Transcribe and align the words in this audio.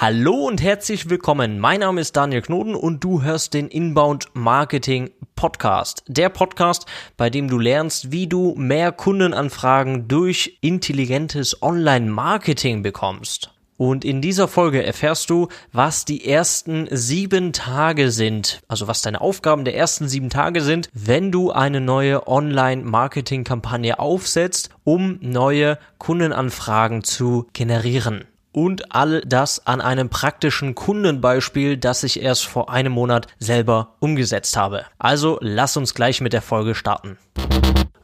Hallo 0.00 0.46
und 0.46 0.62
herzlich 0.62 1.10
willkommen. 1.10 1.58
Mein 1.58 1.80
Name 1.80 2.00
ist 2.00 2.14
Daniel 2.14 2.40
Knoten 2.40 2.76
und 2.76 3.02
du 3.02 3.24
hörst 3.24 3.52
den 3.52 3.66
Inbound 3.66 4.26
Marketing 4.32 5.10
Podcast. 5.34 6.04
Der 6.06 6.28
Podcast, 6.28 6.86
bei 7.16 7.30
dem 7.30 7.48
du 7.48 7.58
lernst, 7.58 8.12
wie 8.12 8.28
du 8.28 8.54
mehr 8.56 8.92
Kundenanfragen 8.92 10.06
durch 10.06 10.56
intelligentes 10.60 11.64
Online-Marketing 11.64 12.84
bekommst. 12.84 13.50
Und 13.76 14.04
in 14.04 14.22
dieser 14.22 14.46
Folge 14.46 14.84
erfährst 14.84 15.30
du, 15.30 15.48
was 15.72 16.04
die 16.04 16.24
ersten 16.24 16.86
sieben 16.92 17.52
Tage 17.52 18.12
sind, 18.12 18.60
also 18.68 18.86
was 18.86 19.02
deine 19.02 19.20
Aufgaben 19.20 19.64
der 19.64 19.74
ersten 19.74 20.06
sieben 20.06 20.30
Tage 20.30 20.60
sind, 20.60 20.90
wenn 20.92 21.32
du 21.32 21.50
eine 21.50 21.80
neue 21.80 22.28
Online-Marketing-Kampagne 22.28 23.98
aufsetzt, 23.98 24.70
um 24.84 25.18
neue 25.22 25.76
Kundenanfragen 25.98 27.02
zu 27.02 27.48
generieren 27.52 28.28
und 28.52 28.94
all 28.94 29.20
das 29.22 29.66
an 29.66 29.80
einem 29.80 30.08
praktischen 30.08 30.74
Kundenbeispiel, 30.74 31.76
das 31.76 32.02
ich 32.02 32.22
erst 32.22 32.46
vor 32.46 32.70
einem 32.70 32.92
Monat 32.92 33.26
selber 33.38 33.94
umgesetzt 34.00 34.56
habe. 34.56 34.84
Also 34.98 35.38
lass 35.40 35.76
uns 35.76 35.94
gleich 35.94 36.20
mit 36.20 36.32
der 36.32 36.42
Folge 36.42 36.74
starten. 36.74 37.18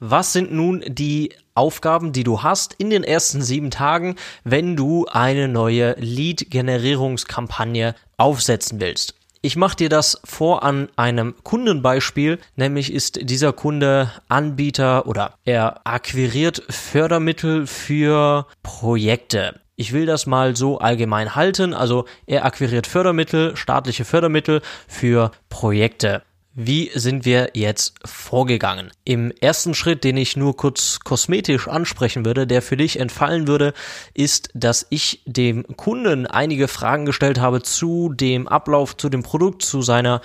Was 0.01 0.33
sind 0.33 0.53
nun 0.53 0.85
die 0.87 1.33
Aufgaben, 1.55 2.13
die 2.13 2.25
du 2.25 2.43
hast 2.43 2.75
in 2.75 2.91
den 2.91 3.05
ersten 3.05 3.43
sieben 3.43 3.71
Tagen, 3.71 4.17
wenn 4.43 4.77
du 4.77 5.07
eine 5.07 5.49
neue 5.49 5.95
Lead-Generierungskampagne 5.99 7.95
aufsetzen 8.17 8.81
willst? 8.81 9.15
Ich 9.41 9.57
mache 9.57 9.77
dir 9.77 9.89
das 9.91 10.21
vor 10.25 10.63
an 10.63 10.89
einem 10.97 11.35
Kundenbeispiel, 11.43 12.39
nämlich 12.57 12.93
ist 12.93 13.29
dieser 13.29 13.53
Kunde 13.53 14.11
Anbieter 14.29 15.07
oder 15.07 15.35
er 15.45 15.83
akquiriert 15.85 16.63
Fördermittel 16.71 17.67
für 17.67 18.47
Projekte. 18.63 19.61
Ich 19.77 19.93
will 19.93 20.07
das 20.07 20.27
mal 20.27 20.57
so 20.57 20.79
allgemein 20.79 21.35
halten. 21.35 21.75
Also 21.75 22.05
er 22.27 22.45
akquiriert 22.45 22.87
Fördermittel, 22.87 23.57
staatliche 23.57 24.05
Fördermittel 24.05 24.63
für 24.87 25.33
Projekte. 25.49 26.23
Wie 26.57 26.93
sind 26.95 27.25
wir 27.25 27.51
jetzt 27.55 27.95
vorgegangen? 28.05 28.93
Im 29.05 29.33
ersten 29.41 29.75
Schritt, 29.75 30.05
den 30.05 30.17
ich 30.17 30.37
nur 30.37 30.57
kurz 30.57 31.01
kosmetisch 31.01 31.67
ansprechen 31.67 32.25
würde, 32.25 32.47
der 32.47 32.63
für 32.63 32.77
dich 32.77 33.01
entfallen 33.01 33.49
würde, 33.49 33.75
ist, 34.15 34.51
dass 34.55 34.87
ich 34.89 35.21
dem 35.27 35.67
Kunden 35.77 36.29
einige 36.29 36.69
Fragen 36.69 37.07
gestellt 37.07 37.41
habe 37.41 37.63
zu 37.63 38.13
dem 38.13 38.47
Ablauf, 38.47 38.97
zu 38.97 39.09
dem 39.09 39.25
Produkt, 39.25 39.63
zu 39.63 39.83
seiner 39.83 40.21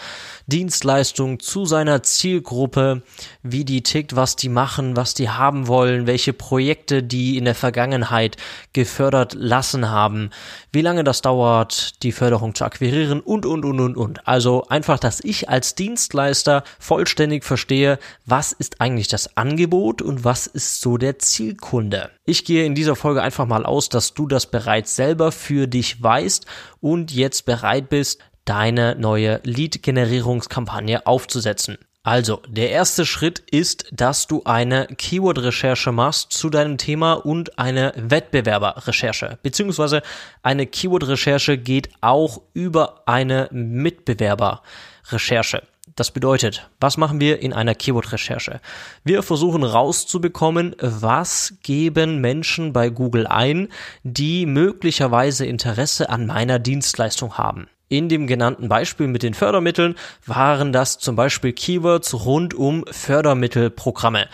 Dienstleistung, 0.45 1.39
zu 1.39 1.65
seiner 1.65 2.03
Zielgruppe, 2.03 3.01
wie 3.41 3.65
die 3.65 3.81
tickt, 3.81 4.15
was 4.15 4.35
die 4.35 4.49
machen, 4.49 4.95
was 4.95 5.15
die 5.15 5.29
haben 5.29 5.67
wollen, 5.67 6.05
welche 6.05 6.33
Projekte 6.33 7.01
die 7.01 7.39
in 7.39 7.45
der 7.45 7.55
Vergangenheit 7.55 8.37
gefördert 8.73 9.33
lassen 9.33 9.89
haben, 9.89 10.29
wie 10.71 10.81
lange 10.81 11.03
das 11.03 11.23
dauert, 11.23 12.03
die 12.03 12.11
Förderung 12.11 12.53
zu 12.53 12.65
akquirieren 12.65 13.19
und, 13.19 13.47
und, 13.47 13.65
und, 13.65 13.79
und, 13.79 13.97
und. 13.97 14.27
Also 14.27 14.67
einfach, 14.67 14.99
dass 14.99 15.23
ich 15.23 15.49
als 15.49 15.73
Dienstleister 15.73 16.18
vollständig 16.79 17.43
verstehe, 17.43 17.99
was 18.25 18.51
ist 18.51 18.81
eigentlich 18.81 19.07
das 19.07 19.37
Angebot 19.37 20.01
und 20.01 20.23
was 20.23 20.47
ist 20.47 20.81
so 20.81 20.97
der 20.97 21.19
Zielkunde. 21.19 22.09
Ich 22.25 22.45
gehe 22.45 22.65
in 22.65 22.75
dieser 22.75 22.95
Folge 22.95 23.21
einfach 23.21 23.45
mal 23.45 23.65
aus, 23.65 23.89
dass 23.89 24.13
du 24.13 24.27
das 24.27 24.45
bereits 24.45 24.95
selber 24.95 25.31
für 25.31 25.67
dich 25.67 26.01
weißt 26.01 26.45
und 26.81 27.11
jetzt 27.11 27.45
bereit 27.45 27.89
bist, 27.89 28.19
deine 28.45 28.95
neue 28.95 29.41
Lead-Generierungskampagne 29.43 31.05
aufzusetzen. 31.05 31.77
Also, 32.03 32.41
der 32.47 32.71
erste 32.71 33.05
Schritt 33.05 33.39
ist, 33.51 33.87
dass 33.91 34.25
du 34.25 34.43
eine 34.45 34.87
Keyword-Recherche 34.87 35.91
machst 35.91 36.31
zu 36.31 36.49
deinem 36.49 36.77
Thema 36.77 37.13
und 37.13 37.59
eine 37.59 37.93
Wettbewerber-Recherche. 37.95 39.37
Beziehungsweise 39.43 40.01
eine 40.41 40.65
Keyword-Recherche 40.65 41.57
geht 41.57 41.89
auch 41.99 42.41
über 42.53 43.03
eine 43.05 43.49
Mitbewerber-Recherche. 43.51 45.63
Das 45.99 46.11
bedeutet, 46.11 46.69
was 46.79 46.95
machen 46.95 47.19
wir 47.19 47.41
in 47.41 47.51
einer 47.51 47.75
Keyword-Recherche? 47.75 48.61
Wir 49.03 49.21
versuchen 49.21 49.65
rauszubekommen, 49.65 50.73
was 50.79 51.55
geben 51.61 52.21
Menschen 52.21 52.71
bei 52.71 52.89
Google 52.89 53.27
ein, 53.27 53.67
die 54.03 54.45
möglicherweise 54.45 55.45
Interesse 55.45 56.09
an 56.09 56.25
meiner 56.25 56.57
Dienstleistung 56.57 57.37
haben. 57.37 57.67
In 57.89 58.07
dem 58.07 58.27
genannten 58.27 58.69
Beispiel 58.69 59.07
mit 59.07 59.23
den 59.23 59.33
Fördermitteln 59.33 59.95
waren 60.25 60.71
das 60.71 60.99
zum 60.99 61.17
Beispiel 61.17 61.51
Keywords 61.51 62.13
rund 62.13 62.53
um 62.53 62.85
Fördermittelprogramme. 62.89 64.29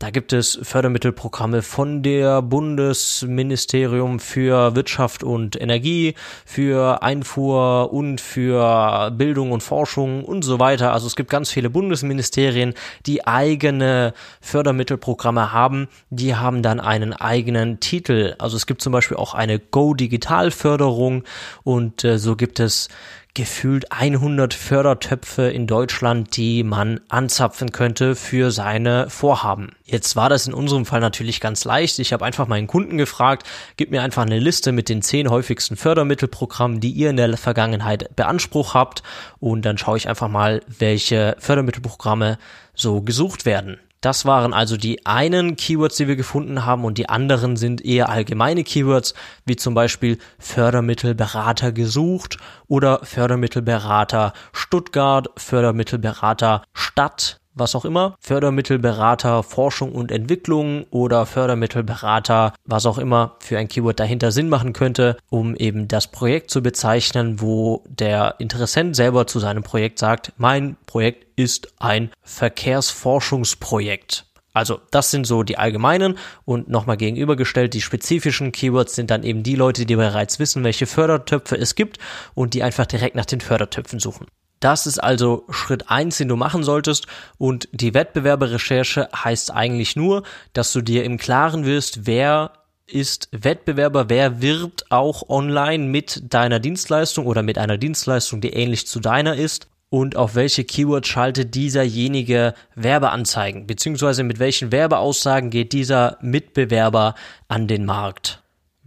Da 0.00 0.08
gibt 0.08 0.32
es 0.32 0.58
Fördermittelprogramme 0.62 1.60
von 1.60 2.02
der 2.02 2.40
Bundesministerium 2.40 4.18
für 4.18 4.74
Wirtschaft 4.74 5.22
und 5.22 5.60
Energie, 5.60 6.14
für 6.46 7.02
Einfuhr 7.02 7.92
und 7.92 8.18
für 8.18 9.10
Bildung 9.10 9.52
und 9.52 9.62
Forschung 9.62 10.24
und 10.24 10.42
so 10.42 10.58
weiter. 10.58 10.94
Also 10.94 11.06
es 11.06 11.16
gibt 11.16 11.28
ganz 11.28 11.50
viele 11.50 11.68
Bundesministerien, 11.68 12.72
die 13.04 13.26
eigene 13.26 14.14
Fördermittelprogramme 14.40 15.52
haben. 15.52 15.86
Die 16.08 16.34
haben 16.34 16.62
dann 16.62 16.80
einen 16.80 17.12
eigenen 17.12 17.78
Titel. 17.80 18.36
Also 18.38 18.56
es 18.56 18.64
gibt 18.64 18.80
zum 18.80 18.94
Beispiel 18.94 19.18
auch 19.18 19.34
eine 19.34 19.58
Go 19.58 19.92
Digital 19.92 20.50
Förderung 20.50 21.24
und 21.62 22.04
äh, 22.04 22.18
so 22.18 22.36
gibt 22.36 22.58
es 22.58 22.88
gefühlt 23.34 23.92
100 23.92 24.54
Fördertöpfe 24.54 25.42
in 25.50 25.66
Deutschland, 25.66 26.36
die 26.36 26.62
man 26.62 27.00
anzapfen 27.08 27.72
könnte 27.72 28.16
für 28.16 28.50
seine 28.50 29.08
Vorhaben. 29.10 29.72
Jetzt 29.84 30.16
war 30.16 30.28
das 30.28 30.46
in 30.46 30.54
unserem 30.54 30.86
Fall 30.86 31.00
natürlich 31.00 31.40
ganz 31.40 31.64
leicht. 31.64 31.98
Ich 31.98 32.12
habe 32.12 32.24
einfach 32.24 32.48
meinen 32.48 32.66
Kunden 32.66 32.98
gefragt, 32.98 33.46
gib 33.76 33.90
mir 33.90 34.02
einfach 34.02 34.22
eine 34.22 34.38
Liste 34.38 34.72
mit 34.72 34.88
den 34.88 35.02
zehn 35.02 35.30
häufigsten 35.30 35.76
Fördermittelprogrammen, 35.76 36.80
die 36.80 36.90
ihr 36.90 37.10
in 37.10 37.16
der 37.16 37.36
Vergangenheit 37.36 38.14
beansprucht 38.16 38.74
habt 38.74 39.02
und 39.38 39.64
dann 39.64 39.78
schaue 39.78 39.96
ich 39.96 40.08
einfach 40.08 40.28
mal, 40.28 40.62
welche 40.66 41.36
Fördermittelprogramme 41.38 42.38
so 42.74 43.02
gesucht 43.02 43.46
werden. 43.46 43.78
Das 44.00 44.24
waren 44.24 44.54
also 44.54 44.78
die 44.78 45.04
einen 45.04 45.56
Keywords, 45.56 45.96
die 45.96 46.08
wir 46.08 46.16
gefunden 46.16 46.64
haben 46.64 46.84
und 46.84 46.96
die 46.96 47.10
anderen 47.10 47.56
sind 47.56 47.84
eher 47.84 48.08
allgemeine 48.08 48.64
Keywords, 48.64 49.12
wie 49.44 49.56
zum 49.56 49.74
Beispiel 49.74 50.18
Fördermittelberater 50.38 51.72
gesucht 51.72 52.38
oder 52.66 53.00
Fördermittelberater 53.02 54.32
Stuttgart, 54.52 55.28
Fördermittelberater 55.36 56.62
Stadt 56.72 57.39
was 57.54 57.74
auch 57.74 57.84
immer, 57.84 58.16
Fördermittelberater 58.20 59.42
Forschung 59.42 59.92
und 59.92 60.10
Entwicklung 60.10 60.84
oder 60.90 61.26
Fördermittelberater, 61.26 62.54
was 62.64 62.86
auch 62.86 62.98
immer 62.98 63.36
für 63.40 63.58
ein 63.58 63.68
Keyword 63.68 64.00
dahinter 64.00 64.32
Sinn 64.32 64.48
machen 64.48 64.72
könnte, 64.72 65.16
um 65.28 65.54
eben 65.56 65.88
das 65.88 66.08
Projekt 66.08 66.50
zu 66.50 66.62
bezeichnen, 66.62 67.40
wo 67.40 67.84
der 67.88 68.36
Interessent 68.38 68.96
selber 68.96 69.26
zu 69.26 69.38
seinem 69.38 69.62
Projekt 69.62 69.98
sagt, 69.98 70.32
mein 70.36 70.76
Projekt 70.86 71.26
ist 71.38 71.72
ein 71.78 72.10
Verkehrsforschungsprojekt. 72.22 74.26
Also 74.52 74.80
das 74.90 75.10
sind 75.10 75.26
so 75.26 75.42
die 75.42 75.58
allgemeinen 75.58 76.18
und 76.44 76.68
nochmal 76.68 76.96
gegenübergestellt, 76.96 77.72
die 77.72 77.80
spezifischen 77.80 78.50
Keywords 78.50 78.96
sind 78.96 79.10
dann 79.10 79.22
eben 79.22 79.42
die 79.42 79.54
Leute, 79.54 79.86
die 79.86 79.96
bereits 79.96 80.38
wissen, 80.38 80.64
welche 80.64 80.86
Fördertöpfe 80.86 81.56
es 81.56 81.76
gibt 81.76 81.98
und 82.34 82.54
die 82.54 82.62
einfach 82.62 82.86
direkt 82.86 83.14
nach 83.14 83.26
den 83.26 83.40
Fördertöpfen 83.40 84.00
suchen. 84.00 84.26
Das 84.60 84.86
ist 84.86 84.98
also 84.98 85.44
Schritt 85.48 85.90
eins, 85.90 86.18
den 86.18 86.28
du 86.28 86.36
machen 86.36 86.62
solltest. 86.62 87.06
Und 87.38 87.68
die 87.72 87.94
Wettbewerberrecherche 87.94 89.08
heißt 89.14 89.50
eigentlich 89.52 89.96
nur, 89.96 90.22
dass 90.52 90.72
du 90.72 90.82
dir 90.82 91.04
im 91.04 91.16
Klaren 91.16 91.64
wirst, 91.64 92.06
wer 92.06 92.52
ist 92.86 93.28
Wettbewerber, 93.32 94.08
wer 94.08 94.42
wirbt 94.42 94.90
auch 94.90 95.28
online 95.28 95.84
mit 95.84 96.22
deiner 96.34 96.58
Dienstleistung 96.58 97.26
oder 97.26 97.42
mit 97.42 97.56
einer 97.56 97.78
Dienstleistung, 97.78 98.40
die 98.40 98.50
ähnlich 98.50 98.86
zu 98.86 99.00
deiner 99.00 99.36
ist 99.36 99.68
und 99.90 100.16
auf 100.16 100.34
welche 100.34 100.64
Keywords 100.64 101.08
schaltet 101.08 101.54
dieserjenige 101.54 102.54
Werbeanzeigen, 102.74 103.66
beziehungsweise 103.66 104.22
mit 104.24 104.38
welchen 104.38 104.72
Werbeaussagen 104.72 105.50
geht 105.50 105.72
dieser 105.72 106.18
Mitbewerber 106.20 107.14
an 107.48 107.66
den 107.66 107.84
Markt. 107.84 108.39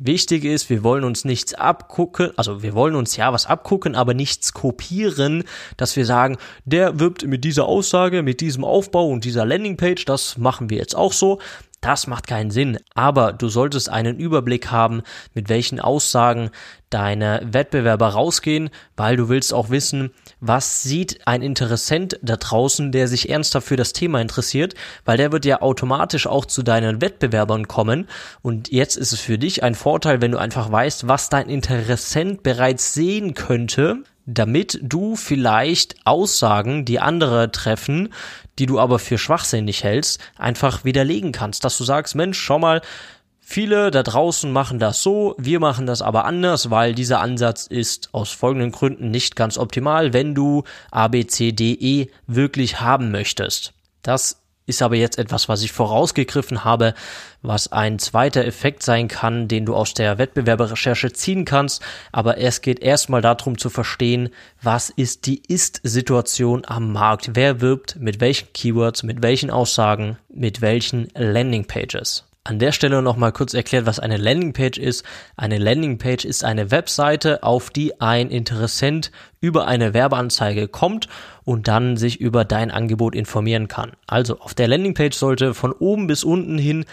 Wichtig 0.06 0.44
ist, 0.44 0.70
wir 0.70 0.84
wollen 0.84 1.06
uns 1.06 1.24
nichts 1.24 1.54
abgucken, 1.54 2.32
also 2.36 2.62
wir 2.62 2.74
wollen 2.74 2.96
uns 2.96 3.16
ja 3.16 3.32
was 3.32 3.46
abgucken, 3.46 3.96
aber 3.96 4.14
nichts 4.14 4.52
kopieren, 4.52 5.46
dass 5.78 5.96
wir 5.96 6.06
sagen, 6.06 6.36
der 6.66 7.00
wirbt 7.00 7.26
mit 7.26 7.46
dieser 7.46 7.68
Aussage, 7.70 8.22
mit 8.22 8.42
diesem 8.42 8.66
Aufbau 8.66 9.08
und 9.08 9.24
dieser 9.24 9.46
Landingpage, 9.46 10.04
das 10.04 10.38
machen 10.38 10.70
wir 10.70 10.78
jetzt 10.78 10.94
auch 10.94 11.14
so. 11.14 11.40
Das 11.84 12.08
macht 12.08 12.28
keinen 12.28 12.50
Sinn, 12.50 12.80
aber 12.96 13.34
du 13.34 13.50
solltest 13.50 13.90
einen 13.90 14.18
Überblick 14.18 14.72
haben, 14.72 15.02
mit 15.34 15.50
welchen 15.50 15.82
Aussagen 15.82 16.50
deine 16.90 17.42
Wettbewerber 17.44 18.08
rausgehen, 18.08 18.70
weil 18.96 19.18
du 19.18 19.28
willst 19.28 19.54
auch 19.54 19.70
wissen, 19.70 20.12
was 20.40 20.84
sieht 20.84 21.28
ein 21.28 21.42
Interessent 21.42 22.18
da 22.22 22.38
draußen, 22.38 22.94
der 22.94 23.10
sich 23.10 23.28
ernsthaft 23.28 23.68
für 23.68 23.76
das 23.76 23.92
Thema 23.92 24.22
interessiert, 24.22 24.76
weil 25.04 25.18
der 25.18 25.34
wird 25.34 25.44
ja 25.44 25.62
automatisch 25.62 26.26
auch 26.26 26.46
zu 26.46 26.64
deinen 26.64 27.02
Wettbewerbern 27.02 27.68
kommen. 27.68 28.08
Und 28.42 28.72
jetzt 28.72 28.96
ist 28.96 29.12
es 29.12 29.20
für 29.20 29.38
dich 29.38 29.62
ein 29.62 29.76
Vorteil, 29.76 30.22
wenn 30.22 30.32
du 30.32 30.38
einfach 30.38 30.72
weißt, 30.72 31.10
was 31.10 31.28
dein 31.28 31.50
Interessent 31.50 32.44
bereits 32.44 32.94
sehen 32.94 33.34
könnte, 33.34 34.04
damit 34.26 34.80
du 34.82 35.16
vielleicht 35.16 35.96
Aussagen, 36.06 36.86
die 36.86 37.00
andere 37.00 37.52
treffen, 37.52 38.14
die 38.60 38.66
du 38.66 38.80
aber 38.80 39.00
für 39.00 39.18
schwachsinnig 39.18 39.84
hältst, 39.84 40.20
einfach 40.38 40.84
widerlegen 40.84 41.32
kannst, 41.32 41.64
dass 41.64 41.78
du 41.78 41.84
sagst, 41.84 42.16
Mensch, 42.16 42.40
schau 42.40 42.60
mal, 42.60 42.82
Viele 43.46 43.92
da 43.92 44.04
draußen 44.04 44.50
machen 44.54 44.80
das 44.80 45.04
so, 45.04 45.36
wir 45.38 45.60
machen 45.60 45.86
das 45.86 46.02
aber 46.02 46.24
anders, 46.24 46.70
weil 46.70 46.96
dieser 46.96 47.20
Ansatz 47.20 47.68
ist 47.68 48.10
aus 48.14 48.32
folgenden 48.32 48.72
Gründen 48.72 49.12
nicht 49.12 49.36
ganz 49.36 49.58
optimal, 49.58 50.14
wenn 50.14 50.34
du 50.34 50.64
ABCDE 50.92 52.08
wirklich 52.26 52.80
haben 52.80 53.12
möchtest. 53.12 53.74
Das 54.02 54.43
ist 54.66 54.82
aber 54.82 54.96
jetzt 54.96 55.18
etwas, 55.18 55.50
was 55.50 55.64
ich 55.64 55.72
vorausgegriffen 55.72 56.64
habe, 56.64 56.94
was 57.42 57.72
ein 57.72 58.00
zweiter 58.00 58.46
Effekt 58.46 58.84
sein 58.84 59.08
kann, 59.08 59.48
den 59.48 59.66
du 59.66 59.76
aus 59.76 59.94
der 59.94 60.18
Wettbewerberrecherche 60.18 61.12
ziehen 61.12 61.46
kannst. 61.46 61.82
Aber 62.12 62.38
es 62.38 62.62
geht 62.62 62.80
erstmal 62.80 63.22
darum 63.22 63.58
zu 63.58 63.70
verstehen, 63.70 64.30
was 64.62 64.90
ist 64.90 65.26
die 65.26 65.42
Ist-Situation 65.48 66.64
am 66.66 66.94
Markt? 66.94 67.32
Wer 67.34 67.62
wirbt 67.62 67.98
mit 67.98 68.22
welchen 68.22 68.52
Keywords, 68.54 69.04
mit 69.04 69.22
welchen 69.22 69.50
Aussagen, 69.50 70.18
mit 70.34 70.62
welchen 70.62 71.10
Landingpages? 71.16 72.26
An 72.46 72.60
der 72.60 72.74
Stelle 72.74 73.02
nochmal 73.02 73.32
kurz 73.32 73.54
erklärt, 73.54 73.86
was 73.86 74.00
eine 74.00 74.18
Landingpage 74.18 74.78
ist. 74.78 75.06
Eine 75.38 75.60
Landingpage 75.60 76.26
ist 76.26 76.44
eine 76.44 76.72
Webseite, 76.72 77.42
auf 77.42 77.70
die 77.70 78.02
ein 78.02 78.30
Interessent 78.30 79.12
über 79.40 79.66
eine 79.66 79.94
Werbeanzeige 79.94 80.68
kommt 80.68 81.08
und 81.46 81.70
dann 81.70 81.96
sich 81.96 82.20
über 82.20 82.44
dein 82.44 82.70
Angebot 82.70 83.16
informieren 83.16 83.70
kann. 83.70 83.94
Also 84.08 84.40
auf 84.40 84.54
der 84.54 84.68
Landingpage 84.68 85.16
sollte 85.16 85.54
von 85.54 85.72
oben 85.72 86.08
bis 86.08 86.26
unten 86.26 86.58
hin 86.58 86.84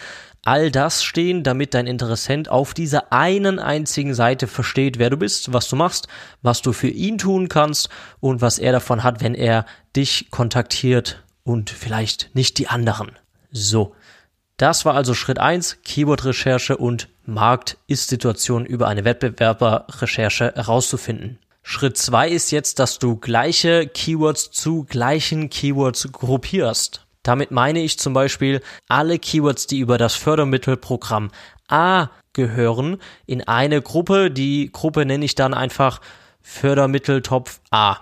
all 0.41 0.71
das 0.71 1.03
stehen, 1.03 1.43
damit 1.43 1.73
dein 1.73 1.85
Interessent 1.85 2.47
auf 2.47 2.73
dieser 2.73 3.11
einen 3.11 3.59
einzigen 3.59 4.13
Seite 4.13 4.47
versteht, 4.47 4.99
wer 4.99 5.09
du 5.09 5.17
bist, 5.17 5.51
was 5.51 5.67
du 5.67 5.75
machst, 5.75 6.07
was 6.41 6.61
du 6.61 6.71
für 6.71 6.87
ihn 6.87 7.17
tun 7.17 7.49
kannst 7.49 7.89
und 8.21 8.39
was 8.39 8.57
er 8.57 8.71
davon 8.71 9.03
hat, 9.03 9.21
wenn 9.21 9.35
er 9.35 9.65
dich 9.97 10.31
kontaktiert 10.31 11.23
und 11.43 11.69
vielleicht 11.69 12.33
nicht 12.35 12.57
die 12.57 12.69
anderen. 12.69 13.11
So. 13.51 13.93
Das 14.61 14.85
war 14.85 14.93
also 14.93 15.15
Schritt 15.15 15.39
eins: 15.39 15.79
Keyword-Recherche 15.83 16.77
und 16.77 17.09
Markt-Ist-Situation 17.25 18.63
über 18.63 18.87
eine 18.87 19.05
Wettbewerber-Recherche 19.05 20.53
herauszufinden. 20.53 21.39
Schritt 21.63 21.97
zwei 21.97 22.29
ist 22.29 22.51
jetzt, 22.51 22.77
dass 22.77 22.99
du 22.99 23.15
gleiche 23.15 23.87
Keywords 23.87 24.51
zu 24.51 24.83
gleichen 24.83 25.49
Keywords 25.49 26.11
gruppierst. 26.11 27.07
Damit 27.23 27.49
meine 27.49 27.81
ich 27.81 27.97
zum 27.97 28.13
Beispiel 28.13 28.61
alle 28.87 29.17
Keywords, 29.17 29.65
die 29.65 29.79
über 29.79 29.97
das 29.97 30.13
Fördermittelprogramm 30.13 31.31
A 31.67 32.09
gehören, 32.33 32.97
in 33.25 33.47
eine 33.47 33.81
Gruppe. 33.81 34.29
Die 34.29 34.71
Gruppe 34.71 35.07
nenne 35.07 35.25
ich 35.25 35.33
dann 35.33 35.55
einfach 35.55 36.01
Fördermitteltopf 36.39 37.61
A. 37.71 37.97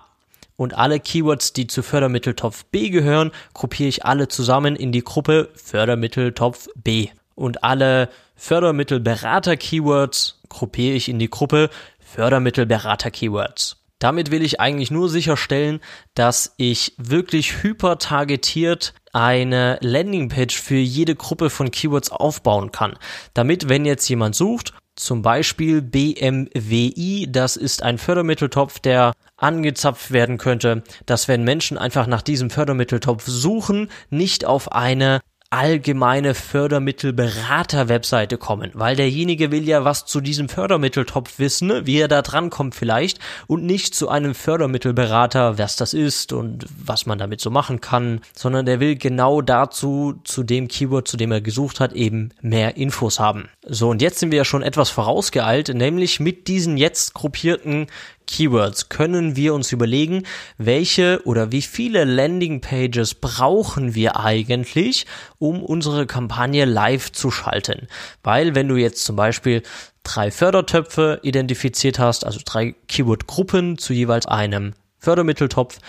Und 0.60 0.78
alle 0.78 1.00
Keywords, 1.00 1.54
die 1.54 1.66
zu 1.68 1.82
Fördermitteltopf 1.82 2.66
B 2.66 2.90
gehören, 2.90 3.32
gruppiere 3.54 3.88
ich 3.88 4.04
alle 4.04 4.28
zusammen 4.28 4.76
in 4.76 4.92
die 4.92 5.06
Gruppe 5.06 5.48
Fördermitteltopf 5.56 6.68
B. 6.76 7.08
Und 7.34 7.64
alle 7.64 8.10
Fördermittelberater-Keywords 8.36 10.42
gruppiere 10.50 10.98
ich 10.98 11.08
in 11.08 11.18
die 11.18 11.30
Gruppe 11.30 11.70
Fördermittelberater-Keywords. 12.02 13.78
Damit 14.00 14.32
will 14.32 14.44
ich 14.44 14.60
eigentlich 14.60 14.92
nur 14.92 15.08
sicherstellen, 15.08 15.80
dass 16.14 16.56
ich 16.58 16.94
wirklich 16.98 17.64
hypertargetiert 17.64 18.94
eine 19.14 19.78
Landingpage 19.80 20.60
für 20.60 20.76
jede 20.76 21.16
Gruppe 21.16 21.50
von 21.50 21.72
Keywords 21.72 22.12
aufbauen 22.12 22.74
kann. 22.74 22.98
Damit, 23.34 23.70
wenn 23.70 23.86
jetzt 23.86 24.10
jemand 24.10 24.36
sucht, 24.36 24.74
zum 25.00 25.22
Beispiel 25.22 25.82
BMWI, 25.82 27.28
das 27.32 27.56
ist 27.56 27.84
ein 27.84 27.98
Fördermitteltopf, 27.98 28.80
der 28.80 29.14
angezapft 29.38 30.12
werden 30.12 30.38
könnte, 30.38 30.84
dass 31.06 31.28
wenn 31.28 31.44
Menschen 31.44 31.78
einfach 31.78 32.06
nach 32.06 32.22
diesem 32.22 32.50
Fördermitteltopf 32.50 33.26
suchen, 33.26 33.90
nicht 34.10 34.46
auf 34.46 34.72
eine 34.72 35.22
allgemeine 35.52 36.36
Fördermittelberater-Webseite 36.36 38.38
kommen, 38.38 38.70
weil 38.76 38.96
derjenige 38.96 39.52
will 39.52 39.68
ja 39.68 39.84
was 39.84 40.06
zu 40.06 40.22
diesem 40.22 40.48
Fördermitteltopf 40.48 41.40
wissen, 41.40 41.88
wie 41.88 42.00
er 42.00 42.08
da 42.08 42.22
drankommt 42.22 42.76
vielleicht 42.76 43.18
und 43.48 43.66
nicht 43.66 43.96
zu 43.96 44.10
einem 44.10 44.36
Fördermittelberater, 44.36 45.58
was 45.58 45.76
das 45.76 45.96
ist 45.96 46.34
und 46.34 46.68
was 46.70 47.08
man 47.08 47.18
damit 47.18 47.42
so 47.42 47.50
machen 47.50 47.82
kann, 47.82 48.22
sondern 48.36 48.68
der 48.68 48.80
will 48.80 48.96
genau 48.96 49.42
dazu, 49.42 50.22
zu 50.24 50.44
dem 50.44 50.68
Keyword, 50.68 51.08
zu 51.08 51.18
dem 51.18 51.32
er 51.32 51.42
gesucht 51.42 51.80
hat, 51.80 51.94
eben 51.94 52.30
mehr 52.42 52.78
Infos 52.78 53.20
haben. 53.20 53.50
So, 53.66 53.90
und 53.90 54.04
jetzt 54.04 54.20
sind 54.20 54.30
wir 54.32 54.38
ja 54.38 54.46
schon 54.46 54.62
etwas 54.62 54.92
vorausgeeilt, 54.92 55.74
nämlich 55.74 56.20
mit 56.20 56.48
diesen 56.48 56.78
jetzt 56.78 57.16
gruppierten 57.16 57.88
Keywords 58.30 58.90
können 58.90 59.36
wir 59.36 59.56
uns 59.56 59.72
überlegen, 59.72 60.24
welche 60.58 61.22
oder 61.26 61.52
wie 61.52 61.64
viele 61.64 62.06
Landingpages 62.06 63.16
brauchen 63.16 63.96
wir 63.96 64.20
eigentlich, 64.20 65.08
um 65.40 65.64
unsere 65.64 66.06
Kampagne 66.06 66.66
live 66.66 67.12
zu 67.12 67.32
schalten. 67.32 67.88
Weil 68.24 68.54
wenn 68.54 68.68
du 68.68 68.76
jetzt 68.76 69.04
zum 69.04 69.16
Beispiel 69.16 69.64
drei 70.04 70.30
Fördertöpfe 70.30 71.20
identifiziert 71.24 71.98
hast, 71.98 72.24
also 72.24 72.40
drei 72.46 72.76
Keyword-Gruppen 72.88 73.80
zu 73.80 73.94
jeweils 73.94 74.28
einem 74.28 74.74
Fördermitteltopf, 75.00 75.80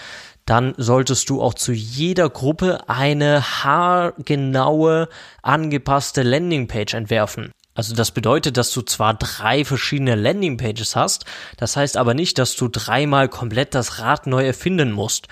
dann 0.47 0.73
solltest 0.79 1.29
du 1.29 1.43
auch 1.43 1.55
zu 1.55 1.73
jeder 1.73 2.31
Gruppe 2.31 2.89
eine 2.89 3.43
haargenaue 3.63 5.09
angepasste 5.43 6.23
Landingpage 6.23 6.95
entwerfen. 6.95 7.53
Also 7.75 7.95
das 7.95 8.11
bedeutet, 8.11 8.57
dass 8.57 8.73
du 8.73 8.83
zwar 8.83 9.15
drei 9.15 9.65
verschiedene 9.65 10.15
Landingpages 10.15 10.97
hast, 10.97 11.25
das 11.57 11.77
heißt 11.77 11.97
aber 11.97 12.15
nicht, 12.15 12.39
dass 12.39 12.57
du 12.57 12.69
dreimal 12.69 13.29
komplett 13.29 13.75
das 13.75 14.01
Rad 14.01 14.27
neu 14.27 14.45
erfinden 14.45 14.93
musst. 14.93 15.29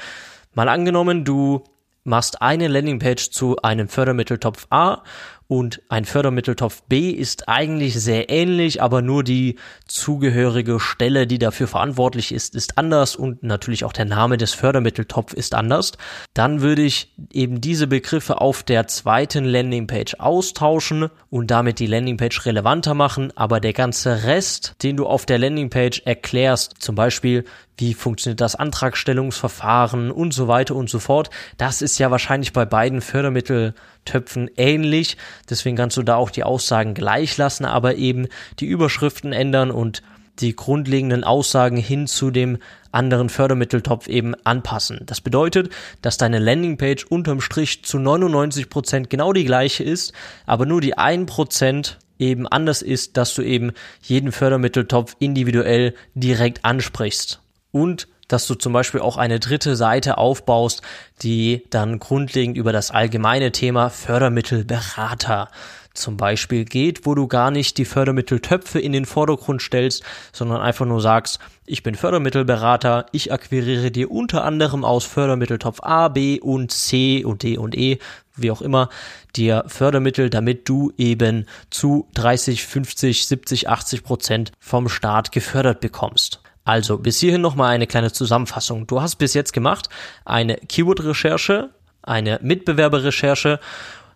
Mal 0.54 0.68
angenommen, 0.68 1.24
du 1.24 1.64
machst 2.04 2.40
eine 2.40 2.68
Landingpage 2.68 3.30
zu 3.30 3.56
einem 3.62 3.88
Fördermitteltopf 3.88 4.66
A 4.70 5.02
und 5.48 5.80
ein 5.88 6.04
Fördermitteltopf 6.04 6.82
B 6.82 7.10
ist 7.10 7.48
eigentlich 7.48 7.98
sehr 7.98 8.28
ähnlich, 8.28 8.82
aber 8.82 9.00
nur 9.00 9.24
die 9.24 9.56
zugehörige 9.86 10.78
Stelle, 10.78 11.26
die 11.26 11.38
dafür 11.38 11.66
verantwortlich 11.66 12.32
ist, 12.32 12.54
ist 12.54 12.76
anders 12.76 13.16
und 13.16 13.42
natürlich 13.42 13.84
auch 13.84 13.94
der 13.94 14.04
Name 14.04 14.36
des 14.36 14.52
Fördermitteltopf 14.52 15.32
ist 15.32 15.54
anders. 15.54 15.92
Dann 16.34 16.60
würde 16.60 16.82
ich 16.82 17.14
eben 17.32 17.62
diese 17.62 17.86
Begriffe 17.86 18.42
auf 18.42 18.62
der 18.62 18.88
zweiten 18.88 19.46
Landingpage 19.46 20.16
austauschen 20.18 21.08
und 21.30 21.50
damit 21.50 21.78
die 21.78 21.86
Landingpage 21.86 22.44
relevanter 22.44 22.92
machen, 22.92 23.32
aber 23.34 23.58
der 23.58 23.72
ganze 23.72 24.24
Rest, 24.24 24.76
den 24.82 24.98
du 24.98 25.06
auf 25.06 25.24
der 25.24 25.38
Landingpage 25.38 26.02
erklärst, 26.04 26.74
zum 26.82 26.94
Beispiel 26.94 27.44
wie 27.78 27.94
funktioniert 27.94 28.40
das 28.40 28.56
Antragstellungsverfahren 28.56 30.10
und 30.10 30.34
so 30.34 30.48
weiter 30.48 30.74
und 30.74 30.90
so 30.90 30.98
fort. 30.98 31.30
Das 31.56 31.80
ist 31.80 31.98
ja 31.98 32.10
wahrscheinlich 32.10 32.52
bei 32.52 32.66
beiden 32.66 33.00
Fördermitteltöpfen 33.00 34.50
ähnlich. 34.56 35.16
Deswegen 35.48 35.76
kannst 35.76 35.96
du 35.96 36.02
da 36.02 36.16
auch 36.16 36.30
die 36.30 36.44
Aussagen 36.44 36.94
gleich 36.94 37.36
lassen, 37.36 37.64
aber 37.64 37.94
eben 37.94 38.26
die 38.58 38.66
Überschriften 38.66 39.32
ändern 39.32 39.70
und 39.70 40.02
die 40.40 40.54
grundlegenden 40.54 41.24
Aussagen 41.24 41.76
hin 41.76 42.06
zu 42.06 42.30
dem 42.30 42.58
anderen 42.92 43.28
Fördermitteltopf 43.28 44.08
eben 44.08 44.34
anpassen. 44.44 45.00
Das 45.06 45.20
bedeutet, 45.20 45.70
dass 46.00 46.16
deine 46.16 46.38
Landingpage 46.38 47.04
unterm 47.04 47.40
Strich 47.40 47.84
zu 47.84 47.98
99 47.98 48.70
Prozent 48.70 49.10
genau 49.10 49.32
die 49.32 49.44
gleiche 49.44 49.84
ist, 49.84 50.12
aber 50.46 50.64
nur 50.64 50.80
die 50.80 50.96
1% 50.96 51.94
eben 52.18 52.46
anders 52.46 52.82
ist, 52.82 53.16
dass 53.16 53.34
du 53.34 53.42
eben 53.42 53.72
jeden 54.02 54.32
Fördermitteltopf 54.32 55.16
individuell 55.18 55.94
direkt 56.14 56.64
ansprichst 56.64 57.40
und 57.70 58.08
dass 58.28 58.46
du 58.46 58.54
zum 58.54 58.72
Beispiel 58.72 59.00
auch 59.00 59.16
eine 59.16 59.40
dritte 59.40 59.74
Seite 59.74 60.18
aufbaust, 60.18 60.82
die 61.22 61.64
dann 61.70 61.98
grundlegend 61.98 62.56
über 62.56 62.72
das 62.72 62.90
allgemeine 62.90 63.52
Thema 63.52 63.88
Fördermittelberater 63.88 65.48
zum 65.94 66.16
Beispiel 66.16 66.64
geht, 66.64 67.06
wo 67.06 67.14
du 67.14 67.26
gar 67.26 67.50
nicht 67.50 67.76
die 67.76 67.84
Fördermitteltöpfe 67.84 68.78
in 68.78 68.92
den 68.92 69.04
Vordergrund 69.04 69.62
stellst, 69.62 70.04
sondern 70.32 70.60
einfach 70.60 70.86
nur 70.86 71.00
sagst, 71.00 71.40
ich 71.66 71.82
bin 71.82 71.96
Fördermittelberater, 71.96 73.06
ich 73.12 73.32
akquiriere 73.32 73.90
dir 73.90 74.10
unter 74.10 74.44
anderem 74.44 74.84
aus 74.84 75.04
Fördermitteltopf 75.04 75.80
A, 75.82 76.08
B 76.08 76.38
und 76.40 76.70
C 76.70 77.24
und 77.24 77.42
D 77.42 77.58
und 77.58 77.76
E, 77.76 77.98
wie 78.36 78.50
auch 78.50 78.62
immer, 78.62 78.88
dir 79.34 79.64
Fördermittel, 79.66 80.30
damit 80.30 80.68
du 80.68 80.92
eben 80.96 81.46
zu 81.70 82.08
30, 82.14 82.64
50, 82.64 83.26
70, 83.26 83.68
80 83.68 84.04
Prozent 84.04 84.52
vom 84.60 84.88
Staat 84.88 85.32
gefördert 85.32 85.80
bekommst. 85.80 86.40
Also, 86.68 86.98
bis 86.98 87.18
hierhin 87.18 87.40
nochmal 87.40 87.74
eine 87.74 87.86
kleine 87.86 88.12
Zusammenfassung. 88.12 88.86
Du 88.86 89.00
hast 89.00 89.16
bis 89.16 89.32
jetzt 89.32 89.54
gemacht 89.54 89.88
eine 90.26 90.58
Keyword-Recherche, 90.58 91.70
eine 92.02 92.38
Mitbewerberrecherche, 92.42 93.58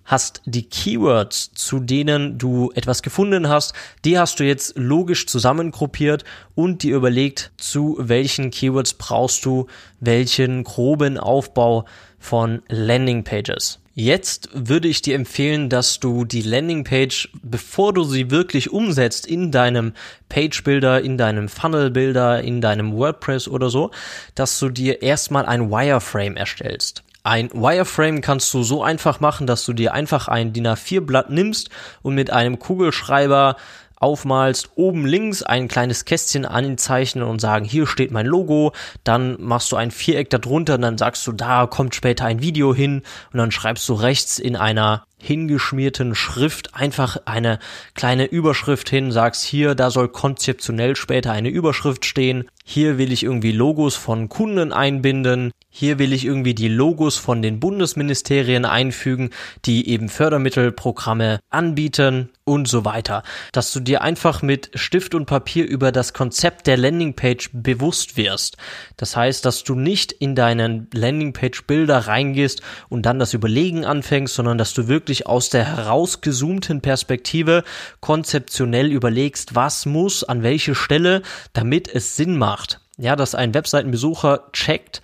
hast 0.04 0.42
die 0.44 0.68
Keywords, 0.68 1.52
zu 1.54 1.80
denen 1.80 2.36
du 2.36 2.70
etwas 2.74 3.00
gefunden 3.00 3.48
hast, 3.48 3.72
die 4.04 4.18
hast 4.18 4.38
du 4.38 4.44
jetzt 4.44 4.76
logisch 4.76 5.26
zusammengruppiert 5.26 6.24
und 6.54 6.82
dir 6.82 6.96
überlegt, 6.96 7.52
zu 7.56 7.96
welchen 7.98 8.50
Keywords 8.50 8.92
brauchst 8.92 9.46
du 9.46 9.66
welchen 10.00 10.62
groben 10.62 11.16
Aufbau 11.16 11.86
von 12.22 12.62
Landingpages. 12.68 13.80
Jetzt 13.94 14.48
würde 14.54 14.88
ich 14.88 15.02
dir 15.02 15.16
empfehlen, 15.16 15.68
dass 15.68 16.00
du 16.00 16.24
die 16.24 16.40
Landingpage, 16.40 17.28
bevor 17.42 17.92
du 17.92 18.04
sie 18.04 18.30
wirklich 18.30 18.72
umsetzt 18.72 19.26
in 19.26 19.50
deinem 19.50 19.92
Page 20.30 20.64
Builder, 20.64 21.02
in 21.02 21.18
deinem 21.18 21.50
Funnel 21.50 21.90
Builder, 21.90 22.40
in 22.40 22.62
deinem 22.62 22.94
WordPress 22.94 23.48
oder 23.48 23.68
so, 23.68 23.90
dass 24.34 24.58
du 24.58 24.70
dir 24.70 25.02
erstmal 25.02 25.44
ein 25.44 25.70
Wireframe 25.70 26.36
erstellst. 26.36 27.02
Ein 27.24 27.50
Wireframe 27.52 28.22
kannst 28.22 28.54
du 28.54 28.62
so 28.62 28.82
einfach 28.82 29.20
machen, 29.20 29.46
dass 29.46 29.64
du 29.66 29.74
dir 29.74 29.92
einfach 29.92 30.26
ein 30.28 30.52
DIN 30.52 30.68
A4-Blatt 30.68 31.30
nimmst 31.30 31.68
und 32.00 32.14
mit 32.14 32.30
einem 32.30 32.58
Kugelschreiber 32.58 33.56
aufmalst, 34.02 34.70
oben 34.74 35.06
links 35.06 35.42
ein 35.42 35.68
kleines 35.68 36.04
Kästchen 36.04 36.44
anzeichnen 36.44 37.24
und 37.24 37.40
sagen, 37.40 37.64
hier 37.64 37.86
steht 37.86 38.10
mein 38.10 38.26
Logo, 38.26 38.72
dann 39.04 39.36
machst 39.40 39.70
du 39.72 39.76
ein 39.76 39.90
Viereck 39.90 40.30
darunter 40.30 40.74
und 40.74 40.82
dann 40.82 40.98
sagst 40.98 41.26
du, 41.26 41.32
da 41.32 41.66
kommt 41.66 41.94
später 41.94 42.24
ein 42.24 42.42
Video 42.42 42.74
hin. 42.74 43.02
Und 43.32 43.38
dann 43.38 43.52
schreibst 43.52 43.88
du 43.88 43.94
rechts 43.94 44.38
in 44.38 44.56
einer 44.56 45.04
hingeschmierten 45.18 46.14
Schrift 46.16 46.74
einfach 46.74 47.16
eine 47.26 47.60
kleine 47.94 48.24
Überschrift 48.24 48.90
hin, 48.90 49.12
sagst 49.12 49.44
hier, 49.44 49.76
da 49.76 49.90
soll 49.90 50.08
konzeptionell 50.08 50.96
später 50.96 51.30
eine 51.30 51.48
Überschrift 51.48 52.04
stehen, 52.04 52.48
hier 52.64 52.96
will 52.96 53.12
ich 53.12 53.24
irgendwie 53.24 53.52
Logos 53.52 53.96
von 53.96 54.28
Kunden 54.28 54.72
einbinden, 54.72 55.52
hier 55.74 55.98
will 55.98 56.12
ich 56.12 56.26
irgendwie 56.26 56.54
die 56.54 56.68
Logos 56.68 57.16
von 57.16 57.40
den 57.40 57.58
Bundesministerien 57.58 58.66
einfügen, 58.66 59.30
die 59.64 59.88
eben 59.88 60.10
Fördermittelprogramme 60.10 61.40
anbieten 61.48 62.28
und 62.44 62.68
so 62.68 62.84
weiter. 62.84 63.22
Dass 63.52 63.72
du 63.72 63.80
dir 63.80 64.02
einfach 64.02 64.42
mit 64.42 64.70
Stift 64.74 65.14
und 65.14 65.24
Papier 65.24 65.66
über 65.66 65.90
das 65.90 66.12
Konzept 66.12 66.66
der 66.66 66.76
Landingpage 66.76 67.50
bewusst 67.54 68.18
wirst. 68.18 68.58
Das 68.98 69.16
heißt, 69.16 69.46
dass 69.46 69.64
du 69.64 69.74
nicht 69.74 70.12
in 70.12 70.34
deinen 70.34 70.88
Landingpage-Bilder 70.92 72.06
reingehst 72.06 72.60
und 72.90 73.06
dann 73.06 73.18
das 73.18 73.32
Überlegen 73.32 73.86
anfängst, 73.86 74.34
sondern 74.34 74.58
dass 74.58 74.74
du 74.74 74.88
wirklich 74.88 75.26
aus 75.26 75.48
der 75.48 75.64
herausgezoomten 75.64 76.82
Perspektive 76.82 77.64
konzeptionell 78.00 78.92
überlegst, 78.92 79.54
was 79.54 79.86
muss 79.86 80.22
an 80.22 80.42
welche 80.42 80.74
Stelle, 80.74 81.22
damit 81.54 81.88
es 81.88 82.14
Sinn 82.16 82.36
macht. 82.36 82.51
Ja, 82.98 83.16
dass 83.16 83.34
ein 83.34 83.54
Webseitenbesucher 83.54 84.48
checkt, 84.52 85.02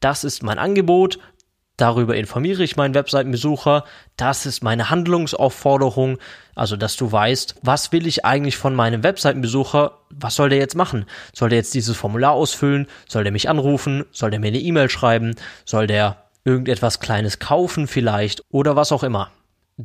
das 0.00 0.24
ist 0.24 0.42
mein 0.42 0.58
Angebot, 0.58 1.18
darüber 1.76 2.14
informiere 2.16 2.62
ich 2.62 2.76
meinen 2.76 2.94
Webseitenbesucher, 2.94 3.84
das 4.16 4.46
ist 4.46 4.62
meine 4.62 4.90
Handlungsaufforderung, 4.90 6.18
also 6.54 6.76
dass 6.76 6.96
du 6.96 7.10
weißt, 7.10 7.56
was 7.62 7.92
will 7.92 8.06
ich 8.06 8.24
eigentlich 8.24 8.56
von 8.56 8.74
meinem 8.74 9.02
Webseitenbesucher, 9.02 9.98
was 10.10 10.34
soll 10.34 10.50
der 10.50 10.58
jetzt 10.58 10.76
machen? 10.76 11.06
Soll 11.32 11.48
der 11.48 11.58
jetzt 11.58 11.74
dieses 11.74 11.96
Formular 11.96 12.32
ausfüllen? 12.32 12.86
Soll 13.08 13.22
der 13.22 13.32
mich 13.32 13.48
anrufen? 13.48 14.04
Soll 14.10 14.30
der 14.30 14.40
mir 14.40 14.48
eine 14.48 14.60
E-Mail 14.60 14.90
schreiben? 14.90 15.34
Soll 15.64 15.86
der 15.86 16.24
irgendetwas 16.44 17.00
Kleines 17.00 17.38
kaufen 17.38 17.86
vielleicht 17.86 18.42
oder 18.50 18.76
was 18.76 18.92
auch 18.92 19.02
immer? 19.02 19.30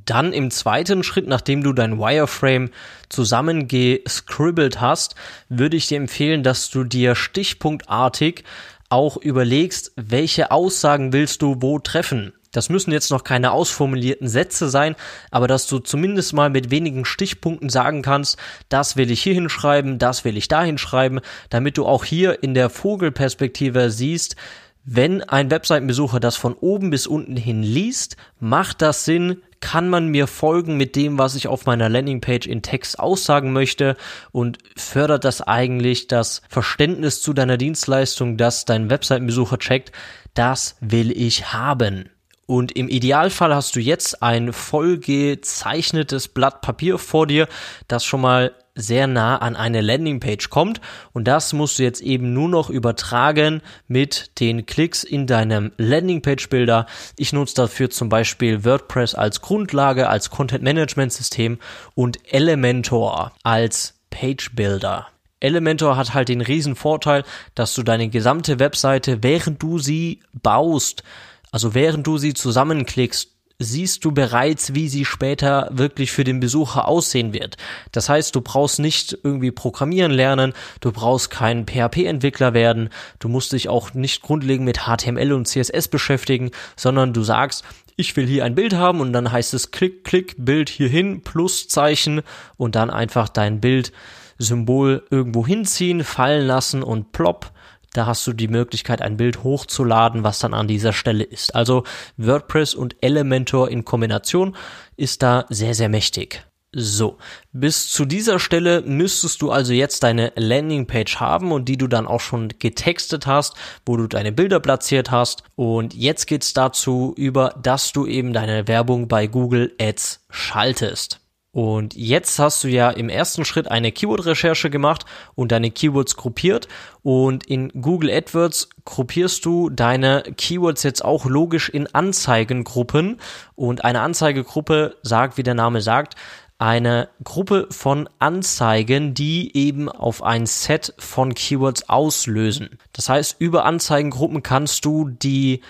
Dann 0.04 0.34
im 0.34 0.52
zweiten 0.52 1.04
Schritt, 1.04 1.28
nachdem 1.28 1.64
du 1.64 1.72
dein 1.72 2.00
Wireframe 2.00 2.72
zusammengescribbelt 3.08 4.82
hast, 4.82 5.16
würde 5.48 5.78
ich 5.78 5.88
dir 5.88 5.98
empfehlen, 5.98 6.44
dass 6.44 6.70
du 6.70 6.84
dir 6.84 7.16
stichpunktartig 7.16 8.44
auch 8.90 9.18
überlegst, 9.18 9.94
welche 9.96 10.52
Aussagen 10.52 11.14
willst 11.14 11.42
du 11.42 11.58
wo 11.62 11.80
treffen. 11.80 12.34
Das 12.52 12.70
müssen 12.70 12.92
jetzt 12.92 13.12
noch 13.12 13.26
keine 13.26 13.52
ausformulierten 13.52 14.30
Sätze 14.30 14.70
sein, 14.70 14.96
aber 15.30 15.48
dass 15.48 15.68
du 15.68 15.80
zumindest 15.80 16.34
mal 16.34 16.50
mit 16.50 16.72
wenigen 16.72 17.04
Stichpunkten 17.04 17.70
sagen 17.70 18.02
kannst, 18.02 18.38
das 18.70 18.96
will 18.96 19.12
ich 19.12 19.22
hier 19.22 19.34
hinschreiben, 19.34 20.00
das 20.00 20.24
will 20.24 20.38
ich 20.38 20.48
da 20.48 20.64
hinschreiben, 20.64 21.20
damit 21.50 21.78
du 21.78 21.86
auch 21.86 22.06
hier 22.06 22.44
in 22.44 22.54
der 22.54 22.70
Vogelperspektive 22.70 23.92
siehst, 23.92 24.38
wenn 24.86 25.24
ein 25.24 25.50
Webseitenbesucher 25.50 26.20
das 26.20 26.36
von 26.36 26.54
oben 26.54 26.92
bis 26.92 27.08
unten 27.08 27.36
hin 27.36 27.64
liest, 27.64 28.18
macht 28.40 28.82
das 28.84 29.04
Sinn, 29.04 29.42
kann 29.60 29.90
man 29.90 30.10
mir 30.10 30.28
folgen 30.28 30.78
mit 30.78 30.96
dem, 30.96 31.18
was 31.18 31.34
ich 31.34 31.48
auf 31.48 31.66
meiner 31.66 31.90
Landingpage 31.90 32.46
in 32.46 32.62
Text 32.62 33.00
aussagen 33.00 33.52
möchte 33.52 33.98
und 34.32 34.60
fördert 34.78 35.24
das 35.24 35.42
eigentlich 35.42 36.06
das 36.06 36.44
Verständnis 36.50 37.22
zu 37.22 37.34
deiner 37.34 37.58
Dienstleistung, 37.58 38.38
dass 38.38 38.66
dein 38.66 38.92
Webseitenbesucher 38.92 39.58
checkt, 39.58 39.92
das 40.36 40.76
will 40.82 41.12
ich 41.12 41.52
haben. 41.52 42.10
Und 42.46 42.74
im 42.74 42.88
Idealfall 42.88 43.56
hast 43.56 43.76
du 43.76 43.80
jetzt 43.80 44.22
ein 44.22 44.54
voll 44.54 45.00
gezeichnetes 45.00 46.28
Blatt 46.28 46.62
Papier 46.62 47.00
vor 47.00 47.26
dir, 47.26 47.48
das 47.88 48.06
schon 48.06 48.22
mal 48.22 48.52
sehr 48.76 49.08
nah 49.08 49.38
an 49.38 49.56
eine 49.56 49.82
Landingpage 49.82 50.50
kommt 50.50 50.82
und 51.14 51.28
das 51.28 51.54
musst 51.54 51.80
du 51.80 51.84
jetzt 51.84 52.02
eben 52.02 52.34
nur 52.34 52.50
noch 52.50 52.70
übertragen 52.70 53.62
mit 53.88 54.40
den 54.40 54.66
Klicks 54.66 55.04
in 55.04 55.28
deinem 55.28 55.72
Landingpage-Bilder. 55.78 56.86
Ich 57.18 57.34
nutze 57.34 57.56
dafür 57.56 57.90
zum 57.90 58.10
Beispiel 58.10 58.66
WordPress 58.66 59.16
als 59.16 59.42
Grundlage, 59.42 60.10
als 60.10 60.30
Content-Management-System 60.30 61.60
und 61.96 62.20
Elementor 62.32 63.32
als 63.44 63.96
Page-Builder. 64.10 65.08
Elementor 65.40 65.98
hat 65.98 66.14
halt 66.14 66.30
den 66.30 66.42
riesen 66.42 66.76
Vorteil, 66.76 67.24
dass 67.54 67.74
du 67.74 67.84
deine 67.84 68.10
gesamte 68.10 68.60
Webseite, 68.60 69.24
während 69.24 69.62
du 69.62 69.80
sie 69.80 70.22
baust, 70.34 71.04
also 71.52 71.74
während 71.74 72.08
du 72.08 72.18
sie 72.18 72.34
zusammenklickst, 72.34 73.35
siehst 73.60 74.04
du 74.04 74.12
bereits, 74.12 74.74
wie 74.74 74.90
sie 74.90 75.06
später 75.06 75.70
wirklich 75.72 76.12
für 76.12 76.24
den 76.24 76.40
Besucher 76.40 76.88
aussehen 76.88 77.34
wird. 77.34 77.56
Das 77.92 78.10
heißt, 78.10 78.36
du 78.36 78.42
brauchst 78.42 78.80
nicht 78.80 79.18
irgendwie 79.24 79.52
programmieren 79.52 80.12
lernen, 80.12 80.54
du 80.82 80.92
brauchst 80.92 81.30
kein 81.30 81.66
PHP-Entwickler 81.66 82.54
werden, 82.54 82.90
du 83.20 83.30
musst 83.30 83.54
dich 83.54 83.70
auch 83.70 83.94
nicht 83.94 84.22
grundlegend 84.22 84.66
mit 84.66 84.82
HTML 84.86 85.32
und 85.32 85.48
CSS 85.48 85.88
beschäftigen, 85.88 86.52
sondern 86.76 87.14
du 87.14 87.24
sagst, 87.24 87.64
ich 87.96 88.16
will 88.18 88.28
hier 88.28 88.44
ein 88.44 88.56
Bild 88.56 88.74
haben 88.74 89.00
und 89.00 89.14
dann 89.14 89.32
heißt 89.32 89.54
es 89.54 89.72
Klick, 89.72 90.04
Klick, 90.04 90.36
Bild 90.38 90.70
hierhin, 90.70 91.22
Pluszeichen 91.22 92.22
und 92.58 92.76
dann 92.76 92.90
einfach 92.90 93.30
dein 93.30 93.62
Bild 93.62 93.94
Symbol 94.38 95.06
irgendwo 95.10 95.48
hinziehen, 95.48 96.04
fallen 96.04 96.46
lassen 96.46 96.84
und 96.84 97.14
plopp, 97.14 97.52
da 97.98 98.06
hast 98.06 98.26
du 98.28 98.34
die 98.34 98.48
Möglichkeit, 98.48 99.02
ein 99.02 99.18
Bild 99.18 99.44
hochzuladen, 99.44 100.24
was 100.24 100.40
dann 100.40 100.54
an 100.54 100.68
dieser 100.68 100.94
Stelle 100.94 101.24
ist. 101.24 101.56
Also 101.56 101.84
WordPress 102.18 102.74
und 102.76 102.96
Elementor 103.02 103.70
in 103.70 103.86
Kombination 103.86 104.56
ist 104.98 105.24
da 105.24 105.46
sehr, 105.50 105.74
sehr 105.74 105.90
mächtig. 105.90 106.46
So, 106.78 107.18
bis 107.54 107.90
zu 107.90 108.04
dieser 108.04 108.38
Stelle 108.38 108.82
müsstest 108.82 109.42
du 109.42 109.50
also 109.50 109.72
jetzt 109.72 110.04
deine 110.04 110.34
Landingpage 110.36 111.22
haben 111.22 111.54
und 111.54 111.70
die 111.70 111.78
du 111.78 111.88
dann 111.88 112.06
auch 112.06 112.20
schon 112.20 112.50
getextet 112.60 113.26
hast, 113.26 113.54
wo 113.86 113.96
du 113.96 114.08
deine 114.08 114.34
Bilder 114.34 114.60
platziert 114.60 115.10
hast. 115.10 115.44
Und 115.56 115.94
jetzt 115.94 116.28
geht's 116.28 116.52
dazu 116.52 117.14
über, 117.16 117.56
dass 117.64 117.94
du 117.94 118.06
eben 118.06 118.34
deine 118.34 118.68
Werbung 118.68 119.08
bei 119.08 119.28
Google 119.28 119.74
Ads 119.80 120.26
schaltest. 120.30 121.22
Und 121.56 121.96
jetzt 121.96 122.38
hast 122.38 122.66
du 122.66 122.68
ja 122.68 122.90
im 122.90 123.08
ersten 123.08 123.46
Schritt 123.46 123.72
eine 123.72 123.94
Keyword-Recherche 123.94 124.70
gemacht 124.70 125.06
und 125.36 125.54
deine 125.54 125.72
Keywords 125.72 126.18
gruppiert. 126.18 126.68
Und 127.02 127.46
in 127.46 127.70
Google 127.82 128.12
AdWords 128.12 128.68
gruppierst 128.84 129.46
du 129.46 129.70
deine 129.70 130.24
Keywords 130.36 130.84
jetzt 130.84 131.06
auch 131.06 131.24
logisch 131.24 131.70
in 131.70 131.88
Anzeigengruppen. 131.88 133.22
Und 133.56 133.86
eine 133.86 134.02
Anzeigegruppe 134.02 134.98
sagt, 135.02 135.38
wie 135.38 135.44
der 135.44 135.54
Name 135.54 135.80
sagt, 135.80 136.16
eine 136.58 137.08
Gruppe 137.24 137.70
von 137.72 138.10
Anzeigen, 138.20 139.14
die 139.14 139.56
eben 139.56 139.88
auf 139.88 140.24
ein 140.24 140.48
Set 140.48 140.94
von 140.98 141.34
Keywords 141.36 141.88
auslösen. 141.88 142.80
Das 142.92 143.08
heißt, 143.08 143.38
über 143.40 143.64
Anzeigengruppen 143.64 144.44
kannst 144.44 144.84
du 144.84 145.08
die 145.08 145.62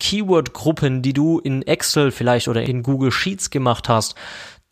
Keyword-Gruppen, 0.00 1.02
die 1.02 1.12
du 1.12 1.38
in 1.38 1.60
Excel 1.62 2.12
vielleicht 2.12 2.48
oder 2.48 2.62
in 2.62 2.82
Google 2.82 3.10
Sheets 3.10 3.50
gemacht 3.50 3.90
hast, 3.90 4.14